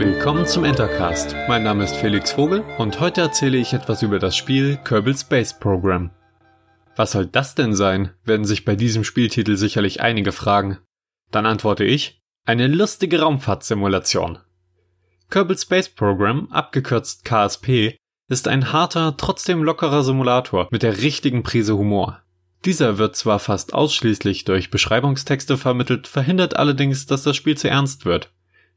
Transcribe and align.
Willkommen 0.00 0.46
zum 0.46 0.64
Entercast. 0.64 1.36
Mein 1.46 1.62
Name 1.62 1.84
ist 1.84 1.94
Felix 1.94 2.32
Vogel 2.32 2.64
und 2.78 3.00
heute 3.00 3.20
erzähle 3.20 3.58
ich 3.58 3.74
etwas 3.74 4.00
über 4.00 4.18
das 4.18 4.34
Spiel 4.34 4.78
Kerbal 4.78 5.14
Space 5.14 5.52
Program. 5.52 6.08
Was 6.96 7.12
soll 7.12 7.26
das 7.26 7.54
denn 7.54 7.74
sein? 7.74 8.12
werden 8.24 8.46
sich 8.46 8.64
bei 8.64 8.76
diesem 8.76 9.04
Spieltitel 9.04 9.56
sicherlich 9.56 10.00
einige 10.00 10.32
fragen. 10.32 10.78
Dann 11.30 11.44
antworte 11.44 11.84
ich, 11.84 12.22
eine 12.46 12.66
lustige 12.66 13.20
Raumfahrtsimulation. 13.20 14.38
Kerbal 15.28 15.58
Space 15.58 15.90
Program, 15.90 16.50
abgekürzt 16.50 17.26
KSP, 17.26 17.98
ist 18.30 18.48
ein 18.48 18.72
harter, 18.72 19.18
trotzdem 19.18 19.62
lockerer 19.62 20.02
Simulator 20.02 20.68
mit 20.70 20.82
der 20.82 20.96
richtigen 20.96 21.42
Prise 21.42 21.76
Humor. 21.76 22.22
Dieser 22.64 22.96
wird 22.96 23.16
zwar 23.16 23.38
fast 23.38 23.74
ausschließlich 23.74 24.46
durch 24.46 24.70
Beschreibungstexte 24.70 25.58
vermittelt, 25.58 26.06
verhindert 26.08 26.56
allerdings, 26.56 27.04
dass 27.04 27.22
das 27.22 27.36
Spiel 27.36 27.58
zu 27.58 27.68
ernst 27.68 28.06
wird. 28.06 28.32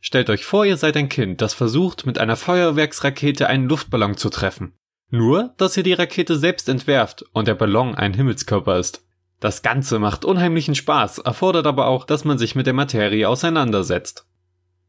Stellt 0.06 0.30
euch 0.30 0.44
vor, 0.44 0.66
ihr 0.66 0.76
seid 0.76 0.98
ein 0.98 1.08
Kind, 1.08 1.40
das 1.40 1.54
versucht, 1.54 2.06
mit 2.06 2.20
einer 2.20 2.36
Feuerwerksrakete 2.36 3.48
einen 3.48 3.70
Luftballon 3.70 4.18
zu 4.18 4.30
treffen. 4.30 4.74
Nur, 5.10 5.54
dass 5.56 5.78
ihr 5.78 5.84
die 5.84 5.94
Rakete 5.94 6.38
selbst 6.38 6.68
entwerft 6.68 7.24
und 7.32 7.48
der 7.48 7.56
Ballon 7.56 7.96
ein 7.96 8.14
Himmelskörper 8.14 8.78
ist. 8.78 9.08
Das 9.40 9.62
Ganze 9.62 10.00
macht 10.00 10.26
unheimlichen 10.26 10.76
Spaß, 10.76 11.20
erfordert 11.20 11.66
aber 11.68 11.88
auch, 11.88 12.04
dass 12.04 12.26
man 12.26 12.38
sich 12.38 12.54
mit 12.54 12.68
der 12.68 12.74
Materie 12.74 13.30
auseinandersetzt. 13.30 14.28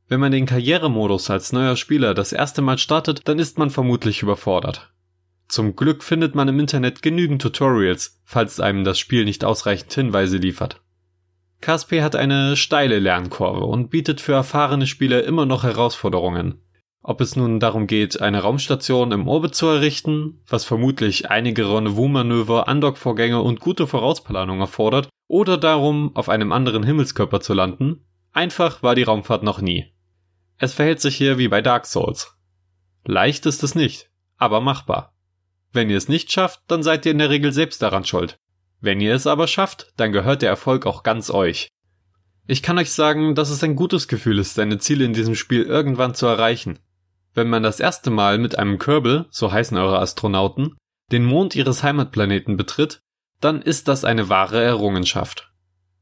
Wenn 0.08 0.18
man 0.18 0.32
den 0.32 0.46
Karrieremodus 0.46 1.30
als 1.30 1.52
neuer 1.52 1.76
Spieler 1.76 2.12
das 2.14 2.32
erste 2.32 2.60
Mal 2.60 2.78
startet, 2.78 3.28
dann 3.28 3.38
ist 3.38 3.56
man 3.56 3.70
vermutlich 3.70 4.20
überfordert. 4.20 4.92
Zum 5.46 5.76
Glück 5.76 6.02
findet 6.02 6.34
man 6.34 6.48
im 6.48 6.58
Internet 6.58 7.02
genügend 7.02 7.40
Tutorials, 7.40 8.20
falls 8.24 8.58
einem 8.58 8.82
das 8.82 8.98
Spiel 8.98 9.24
nicht 9.24 9.44
ausreichend 9.44 9.92
Hinweise 9.92 10.38
liefert. 10.38 10.83
KSP 11.64 12.02
hat 12.02 12.14
eine 12.14 12.56
steile 12.56 12.98
Lernkurve 12.98 13.64
und 13.64 13.88
bietet 13.88 14.20
für 14.20 14.34
erfahrene 14.34 14.86
Spieler 14.86 15.24
immer 15.24 15.46
noch 15.46 15.62
Herausforderungen. 15.62 16.60
Ob 17.02 17.22
es 17.22 17.36
nun 17.36 17.58
darum 17.58 17.86
geht, 17.86 18.20
eine 18.20 18.42
Raumstation 18.42 19.12
im 19.12 19.26
Orbit 19.26 19.54
zu 19.54 19.68
errichten, 19.68 20.42
was 20.46 20.66
vermutlich 20.66 21.30
einige 21.30 21.66
Rendezvous-Manöver, 21.66 22.68
Andockvorgänge 22.68 23.40
und 23.40 23.60
gute 23.60 23.86
Vorausplanung 23.86 24.60
erfordert, 24.60 25.08
oder 25.26 25.56
darum, 25.56 26.14
auf 26.14 26.28
einem 26.28 26.52
anderen 26.52 26.82
Himmelskörper 26.82 27.40
zu 27.40 27.54
landen, 27.54 28.04
einfach 28.32 28.82
war 28.82 28.94
die 28.94 29.04
Raumfahrt 29.04 29.42
noch 29.42 29.62
nie. 29.62 29.94
Es 30.58 30.74
verhält 30.74 31.00
sich 31.00 31.16
hier 31.16 31.38
wie 31.38 31.48
bei 31.48 31.62
Dark 31.62 31.86
Souls. 31.86 32.36
Leicht 33.06 33.46
ist 33.46 33.62
es 33.62 33.74
nicht, 33.74 34.10
aber 34.36 34.60
machbar. 34.60 35.14
Wenn 35.72 35.88
ihr 35.88 35.96
es 35.96 36.08
nicht 36.08 36.30
schafft, 36.30 36.60
dann 36.66 36.82
seid 36.82 37.06
ihr 37.06 37.12
in 37.12 37.18
der 37.18 37.30
Regel 37.30 37.52
selbst 37.52 37.80
daran 37.80 38.04
schuld. 38.04 38.38
Wenn 38.84 39.00
ihr 39.00 39.14
es 39.14 39.26
aber 39.26 39.46
schafft, 39.46 39.94
dann 39.96 40.12
gehört 40.12 40.42
der 40.42 40.50
Erfolg 40.50 40.84
auch 40.84 41.04
ganz 41.04 41.30
euch. 41.30 41.70
Ich 42.46 42.62
kann 42.62 42.76
euch 42.76 42.92
sagen, 42.92 43.34
dass 43.34 43.48
es 43.48 43.64
ein 43.64 43.76
gutes 43.76 44.08
Gefühl 44.08 44.38
ist, 44.38 44.56
seine 44.56 44.76
Ziele 44.76 45.06
in 45.06 45.14
diesem 45.14 45.34
Spiel 45.34 45.62
irgendwann 45.62 46.14
zu 46.14 46.26
erreichen. 46.26 46.78
Wenn 47.32 47.48
man 47.48 47.62
das 47.62 47.80
erste 47.80 48.10
Mal 48.10 48.36
mit 48.36 48.58
einem 48.58 48.78
Kerbal, 48.78 49.24
so 49.30 49.50
heißen 49.50 49.78
eure 49.78 50.00
Astronauten, 50.00 50.76
den 51.12 51.24
Mond 51.24 51.56
ihres 51.56 51.82
Heimatplaneten 51.82 52.58
betritt, 52.58 53.00
dann 53.40 53.62
ist 53.62 53.88
das 53.88 54.04
eine 54.04 54.28
wahre 54.28 54.62
Errungenschaft. 54.62 55.50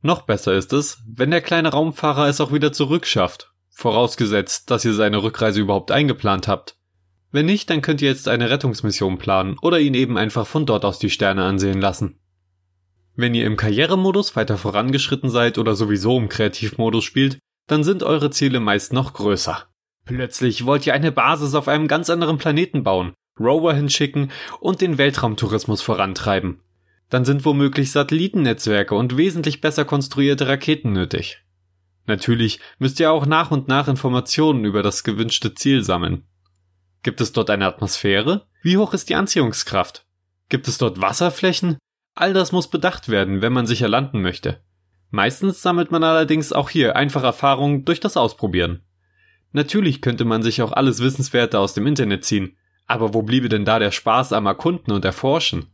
Noch 0.01 0.23
besser 0.23 0.53
ist 0.55 0.73
es, 0.73 1.05
wenn 1.07 1.31
der 1.31 1.41
kleine 1.41 1.69
Raumfahrer 1.69 2.27
es 2.27 2.41
auch 2.41 2.53
wieder 2.53 2.73
zurückschafft, 2.73 3.53
vorausgesetzt, 3.71 4.73
dass 4.73 4.85
ihr 4.85 4.95
seine 4.95 5.23
Rückreise 5.23 5.61
überhaupt 5.61 5.93
eingeplant 5.93 6.49
habt. 6.49 6.75
Wenn 7.31 7.47
nicht, 7.47 7.71
dann 7.71 7.81
könnt 7.81 8.03
ihr 8.03 8.09
jetzt 8.09 8.27
eine 8.27 8.51
Rettungsmission 8.51 9.19
planen 9.19 9.57
oder 9.63 9.79
ihn 9.79 9.95
eben 9.95 10.19
einfach 10.19 10.49
von 10.49 10.67
dort 10.67 10.85
aus 10.85 10.99
die 10.99 11.11
Sterne 11.11 11.45
ansehen 11.45 11.81
lassen. 11.81 12.19
Wenn 13.15 13.35
ihr 13.35 13.47
im 13.47 13.57
Karrieremodus 13.57 14.37
weiter 14.37 14.57
vorangeschritten 14.57 15.29
seid 15.29 15.59
oder 15.59 15.75
sowieso 15.77 16.19
im 16.19 16.29
Kreativmodus 16.29 17.05
spielt, 17.05 17.39
dann 17.67 17.85
sind 17.85 18.03
eure 18.03 18.31
Ziele 18.31 18.61
meist 18.61 18.93
noch 18.93 19.13
größer. 19.13 19.67
Plötzlich 20.05 20.67
wollt 20.67 20.87
ihr 20.87 20.95
eine 20.95 21.13
Basis 21.13 21.55
auf 21.55 21.69
einem 21.69 21.89
ganz 21.89 22.11
anderen 22.11 22.39
Planeten 22.39 22.83
bauen, 22.83 23.15
Rover 23.39 23.75
hinschicken 23.75 24.31
und 24.61 24.81
den 24.81 24.99
Weltraumtourismus 24.99 25.83
vorantreiben. 25.83 26.61
Dann 27.09 27.25
sind 27.25 27.45
womöglich 27.45 27.93
Satellitennetzwerke 27.93 28.95
und 28.95 29.17
wesentlich 29.17 29.61
besser 29.61 29.85
konstruierte 29.85 30.49
Raketen 30.49 30.93
nötig. 30.93 31.43
Natürlich 32.07 32.59
müsst 32.79 32.99
ihr 32.99 33.13
auch 33.13 33.27
nach 33.27 33.51
und 33.51 33.69
nach 33.69 33.87
Informationen 33.87 34.65
über 34.65 34.83
das 34.83 35.05
gewünschte 35.05 35.55
Ziel 35.55 35.85
sammeln. 35.85 36.25
Gibt 37.03 37.21
es 37.21 37.33
dort 37.33 37.51
eine 37.51 37.67
Atmosphäre? 37.67 38.47
Wie 38.63 38.77
hoch 38.77 38.95
ist 38.95 39.09
die 39.09 39.15
Anziehungskraft? 39.15 40.07
Gibt 40.49 40.69
es 40.69 40.79
dort 40.79 41.01
Wasserflächen? 41.01 41.79
All 42.15 42.33
das 42.33 42.53
muss 42.53 42.69
bedacht 42.69 43.09
werden, 43.09 43.43
wenn 43.43 43.53
man 43.53 43.67
sicher 43.67 43.89
landen 43.89 44.21
möchte. 44.21 44.61
Meistens 45.11 45.63
sammelt 45.63 45.91
man 45.91 46.05
allerdings 46.05 46.53
auch 46.53 46.71
hier 46.71 46.97
einfach 46.97 47.23
Erfahrungen 47.23 47.85
durch 47.85 48.01
das 48.01 48.17
Ausprobieren. 48.17 48.83
Natürlich 49.53 50.01
könnte 50.01 50.25
man 50.25 50.43
sich 50.43 50.63
auch 50.63 50.73
alles 50.73 51.01
Wissenswerte 51.01 51.59
aus 51.59 51.75
dem 51.75 51.87
Internet 51.87 52.25
ziehen, 52.25 52.57
aber 52.87 53.15
wo 53.15 53.23
bliebe 53.23 53.49
denn 53.49 53.65
da 53.65 53.79
der 53.79 53.91
Spaß 53.91 54.33
am 54.33 54.47
Erkunden 54.47 54.93
und 54.93 55.05
Erforschen? 55.05 55.67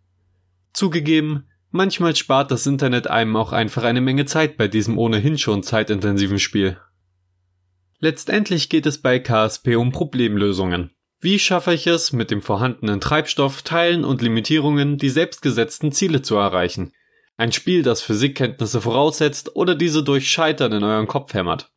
Zugegeben, 0.73 1.49
manchmal 1.71 2.15
spart 2.17 2.51
das 2.51 2.67
Internet 2.67 3.09
einem 3.09 3.37
auch 3.37 3.53
einfach 3.53 3.85
eine 3.85 4.01
Menge 4.01 4.25
Zeit 4.27 4.57
bei 4.57 4.69
diesem 4.69 4.99
ohnehin 4.99 5.39
schon 5.39 5.63
zeitintensiven 5.63 6.39
Spiel. 6.39 6.77
Letztendlich 8.01 8.69
geht 8.69 8.87
es 8.87 9.01
bei 9.01 9.19
KSP 9.19 9.77
um 9.77 9.91
Problemlösungen. 9.91 10.91
Wie 11.21 11.41
schaffe 11.41 11.75
ich 11.75 11.89
es, 11.89 12.13
mit 12.13 12.31
dem 12.31 12.43
vorhandenen 12.43 13.01
Treibstoff, 13.01 13.63
Teilen 13.63 14.05
und 14.05 14.23
Limitierungen 14.23 14.99
die 14.99 15.11
selbstgesetzten 15.11 15.91
Ziele 15.91 16.23
zu 16.23 16.37
erreichen? 16.37 16.93
Ein 17.37 17.51
Spiel, 17.51 17.83
das 17.83 18.03
Physikkenntnisse 18.03 18.81
voraussetzt 18.81 19.57
oder 19.57 19.75
diese 19.75 20.05
durch 20.05 20.31
Scheitern 20.31 20.73
in 20.73 20.85
euren 20.85 21.09
Kopf 21.09 21.35
hämmert. 21.35 21.73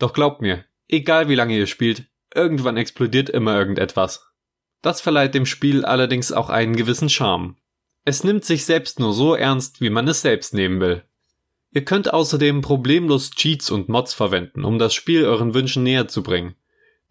Doch 0.00 0.12
glaubt 0.12 0.40
mir, 0.40 0.64
egal 0.88 1.28
wie 1.28 1.36
lange 1.36 1.56
ihr 1.56 1.68
spielt, 1.68 2.06
irgendwann 2.34 2.76
explodiert 2.76 3.30
immer 3.30 3.56
irgendetwas. 3.56 4.26
Das 4.82 5.00
verleiht 5.00 5.34
dem 5.34 5.46
Spiel 5.46 5.84
allerdings 5.84 6.32
auch 6.32 6.48
einen 6.48 6.74
gewissen 6.74 7.08
Charme. 7.08 7.56
Es 8.04 8.24
nimmt 8.24 8.44
sich 8.44 8.64
selbst 8.64 8.98
nur 8.98 9.12
so 9.12 9.36
ernst, 9.36 9.80
wie 9.80 9.90
man 9.90 10.08
es 10.08 10.22
selbst 10.22 10.52
nehmen 10.52 10.80
will. 10.80 11.04
Ihr 11.72 11.84
könnt 11.84 12.12
außerdem 12.12 12.60
problemlos 12.60 13.30
Cheats 13.30 13.70
und 13.70 13.88
Mods 13.88 14.14
verwenden, 14.14 14.64
um 14.64 14.80
das 14.80 14.94
Spiel 14.94 15.24
euren 15.24 15.54
Wünschen 15.54 15.84
näher 15.84 16.08
zu 16.08 16.24
bringen. 16.24 16.56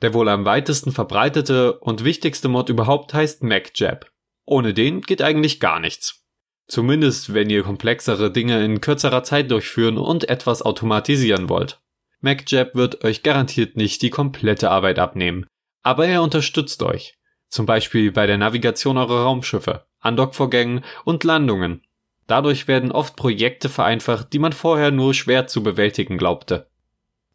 Der 0.01 0.13
wohl 0.13 0.29
am 0.29 0.45
weitesten 0.45 0.91
verbreitete 0.91 1.79
und 1.79 2.03
wichtigste 2.03 2.47
Mod 2.47 2.69
überhaupt 2.69 3.13
heißt 3.13 3.43
MacJab. 3.43 4.09
Ohne 4.45 4.73
den 4.73 5.01
geht 5.01 5.21
eigentlich 5.21 5.59
gar 5.59 5.79
nichts. 5.79 6.23
Zumindest 6.67 7.33
wenn 7.33 7.49
ihr 7.49 7.63
komplexere 7.63 8.31
Dinge 8.31 8.63
in 8.63 8.79
kürzerer 8.79 9.23
Zeit 9.23 9.51
durchführen 9.51 9.97
und 9.97 10.29
etwas 10.29 10.61
automatisieren 10.61 11.49
wollt. 11.49 11.81
MacJab 12.21 12.75
wird 12.75 13.03
euch 13.03 13.23
garantiert 13.23 13.75
nicht 13.75 14.01
die 14.01 14.09
komplette 14.09 14.69
Arbeit 14.69 14.99
abnehmen, 14.99 15.45
aber 15.83 16.07
er 16.07 16.21
unterstützt 16.21 16.83
euch. 16.83 17.15
Zum 17.49 17.65
Beispiel 17.65 18.11
bei 18.11 18.27
der 18.27 18.37
Navigation 18.37 18.97
eurer 18.97 19.23
Raumschiffe, 19.23 19.85
Andockvorgängen 19.99 20.85
und 21.05 21.23
Landungen. 21.23 21.81
Dadurch 22.27 22.67
werden 22.67 22.91
oft 22.91 23.15
Projekte 23.15 23.69
vereinfacht, 23.69 24.33
die 24.33 24.39
man 24.39 24.53
vorher 24.53 24.91
nur 24.91 25.15
schwer 25.15 25.47
zu 25.47 25.63
bewältigen 25.63 26.19
glaubte. 26.19 26.68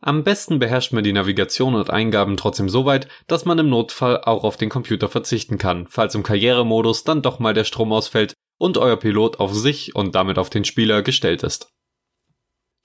Am 0.06 0.22
besten 0.22 0.58
beherrscht 0.58 0.92
man 0.92 1.02
die 1.02 1.14
Navigation 1.14 1.74
und 1.74 1.88
Eingaben 1.88 2.36
trotzdem 2.36 2.68
so 2.68 2.84
weit, 2.84 3.08
dass 3.26 3.46
man 3.46 3.58
im 3.58 3.70
Notfall 3.70 4.20
auch 4.20 4.44
auf 4.44 4.58
den 4.58 4.68
Computer 4.68 5.08
verzichten 5.08 5.56
kann, 5.56 5.86
falls 5.88 6.14
im 6.14 6.22
Karrieremodus 6.22 7.04
dann 7.04 7.22
doch 7.22 7.38
mal 7.38 7.54
der 7.54 7.64
Strom 7.64 7.90
ausfällt 7.90 8.34
und 8.58 8.76
euer 8.76 8.98
Pilot 8.98 9.40
auf 9.40 9.54
sich 9.54 9.94
und 9.94 10.14
damit 10.14 10.36
auf 10.36 10.50
den 10.50 10.66
Spieler 10.66 11.00
gestellt 11.00 11.42
ist. 11.42 11.70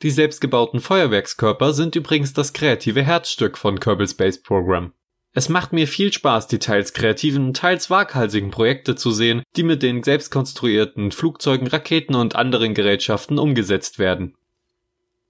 Die 0.02 0.12
selbstgebauten 0.12 0.80
Feuerwerkskörper 0.80 1.74
sind 1.74 1.98
übrigens 1.98 2.32
das 2.32 2.54
kreative 2.54 3.04
Herzstück 3.04 3.58
von 3.58 3.82
Kerbal 3.82 4.08
Space 4.08 4.42
Program. 4.42 4.94
Es 5.34 5.50
macht 5.50 5.74
mir 5.74 5.90
viel 5.90 6.14
Spaß, 6.14 6.48
die 6.48 6.60
teils 6.60 6.94
kreativen, 6.94 7.54
teils 7.54 7.90
waghalsigen 7.90 8.50
Projekte 8.50 8.96
zu 8.96 9.12
sehen, 9.12 9.44
die 9.58 9.64
mit 9.64 9.84
den 9.84 10.04
selbstkonstruierten 10.04 11.12
Flugzeugen, 11.12 11.68
Raketen 11.68 12.16
und 12.16 12.38
anderen 12.38 12.74
Gerätschaften 12.74 13.38
umgesetzt 13.40 14.00
werden. 14.00 14.38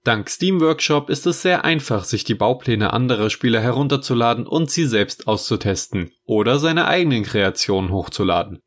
Dank 0.04 0.30
Steam 0.30 0.62
Workshop 0.62 1.10
ist 1.10 1.28
es 1.28 1.42
sehr 1.42 1.66
einfach, 1.66 2.06
sich 2.06 2.24
die 2.24 2.36
Baupläne 2.36 2.94
anderer 2.94 3.30
Spieler 3.30 3.60
herunterzuladen 3.60 4.48
und 4.48 4.72
sie 4.72 4.86
selbst 4.86 5.28
auszutesten 5.28 6.12
oder 6.26 6.58
seine 6.58 6.88
eigenen 6.88 7.24
Kreationen 7.24 7.92
hochzuladen. 7.92 8.60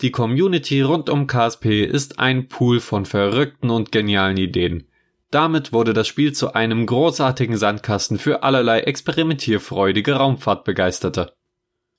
Die 0.00 0.10
Community 0.10 0.80
rund 0.80 1.08
um 1.08 1.26
KSP 1.26 1.84
ist 1.84 2.18
ein 2.18 2.48
Pool 2.48 2.80
von 2.80 3.06
verrückten 3.06 3.70
und 3.70 3.92
genialen 3.92 4.36
Ideen. 4.36 4.88
Damit 5.30 5.72
wurde 5.72 5.92
das 5.92 6.08
Spiel 6.08 6.32
zu 6.32 6.54
einem 6.54 6.86
großartigen 6.86 7.56
Sandkasten 7.56 8.18
für 8.18 8.42
allerlei 8.42 8.80
experimentierfreudige 8.80 10.14
Raumfahrtbegeisterte. 10.14 11.34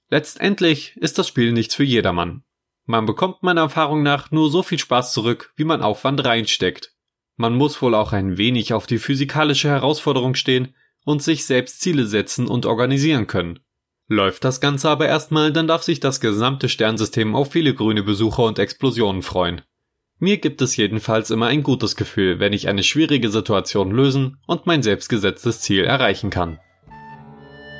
Letztendlich 0.10 0.98
ist 0.98 1.18
das 1.18 1.30
Spiel 1.30 1.54
nichts 1.54 1.76
für 1.76 1.86
jedermann. 1.86 2.44
Man 2.86 3.06
bekommt 3.06 3.44
meiner 3.44 3.62
Erfahrung 3.62 4.04
nach 4.04 4.32
nur 4.32 4.50
so 4.50 4.64
viel 4.64 4.80
Spaß 4.80 5.14
zurück, 5.14 5.54
wie 5.56 5.64
man 5.64 5.82
Aufwand 5.82 6.26
reinsteckt. 6.26 6.94
Man 7.38 7.56
muss 7.56 7.82
wohl 7.82 7.96
auch 7.96 8.14
ein 8.14 8.38
wenig 8.38 8.74
auf 8.74 8.88
die 8.88 9.00
physikalische 9.00 9.70
Herausforderung 9.70 10.36
stehen 10.36 10.76
und 11.06 11.24
sich 11.24 11.46
selbst 11.46 11.82
Ziele 11.82 12.06
setzen 12.06 12.48
und 12.48 12.66
organisieren 12.66 13.28
können. 13.28 13.60
Läuft 14.08 14.44
das 14.44 14.60
Ganze 14.60 14.90
aber 14.90 15.08
erstmal, 15.08 15.54
dann 15.54 15.68
darf 15.68 15.84
sich 15.84 16.00
das 16.00 16.20
gesamte 16.20 16.70
Sternsystem 16.70 17.36
auf 17.36 17.52
viele 17.52 17.74
grüne 17.74 18.04
Besucher 18.04 18.44
und 18.44 18.60
Explosionen 18.60 19.22
freuen. 19.22 19.62
Mir 20.20 20.38
gibt 20.38 20.62
es 20.62 20.76
jedenfalls 20.76 21.32
immer 21.32 21.48
ein 21.48 21.64
gutes 21.64 21.96
Gefühl, 21.96 22.40
wenn 22.40 22.54
ich 22.54 22.68
eine 22.68 22.84
schwierige 22.84 23.30
Situation 23.30 23.90
lösen 23.90 24.38
und 24.46 24.68
mein 24.68 24.84
selbstgesetztes 24.84 25.62
Ziel 25.62 25.84
erreichen 25.84 26.30
kann. 26.30 26.60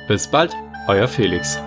Bis 0.08 0.28
bald! 0.28 0.52
Euer 0.88 1.06
Felix. 1.06 1.60